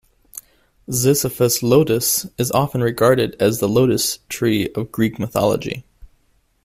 "Ziziphus 0.89 1.61
lotus" 1.61 2.25
is 2.39 2.49
often 2.53 2.81
regarded 2.81 3.35
as 3.39 3.59
the 3.59 3.69
lotus 3.69 4.17
tree 4.29 4.67
of 4.69 4.91
Greek 4.91 5.19
mythology. 5.19 5.85